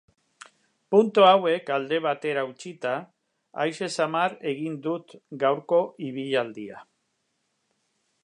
[0.93, 2.93] Puntu hauek alde batera utzita,
[3.65, 6.83] aise samar egin dut gaurko ibilaldia.